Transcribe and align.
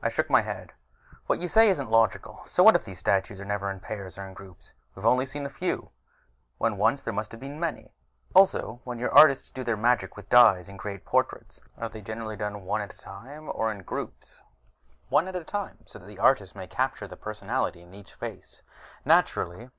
I 0.00 0.10
shook 0.10 0.30
my 0.30 0.42
head. 0.42 0.74
"What 1.26 1.40
you 1.40 1.48
say 1.48 1.68
isn't 1.68 1.90
logical. 1.90 2.44
So 2.44 2.62
what 2.62 2.76
if 2.76 2.84
the 2.84 2.94
statues 2.94 3.40
are 3.40 3.44
never 3.44 3.68
in 3.68 3.80
pairs 3.80 4.16
or 4.16 4.30
groups? 4.30 4.72
We've 4.94 5.04
only 5.04 5.26
seen 5.26 5.44
a 5.44 5.48
few, 5.48 5.90
when 6.58 6.76
once 6.76 7.02
there 7.02 7.12
must 7.12 7.32
have 7.32 7.40
been 7.40 7.58
many. 7.58 7.92
Also, 8.32 8.80
when 8.84 9.00
your 9.00 9.10
artists 9.10 9.50
do 9.50 9.64
their 9.64 9.76
magic 9.76 10.16
with 10.16 10.28
dyes 10.28 10.68
and 10.68 10.78
create 10.78 11.04
portraits, 11.04 11.60
are 11.76 11.88
they 11.88 12.00
generally 12.00 12.36
done 12.36 12.62
one 12.64 12.80
at 12.80 12.94
a 12.94 12.98
time 13.00 13.50
or 13.52 13.72
in 13.72 13.82
groups?" 13.82 14.40
"One 15.08 15.26
at 15.26 15.34
a 15.34 15.42
time, 15.42 15.78
so 15.84 15.98
the 15.98 16.20
artist 16.20 16.54
may 16.54 16.68
capture 16.68 17.08
the 17.08 17.16
personality 17.16 17.80
in 17.82 17.92
each 17.92 18.14
face, 18.14 18.62
naturally. 19.04 19.70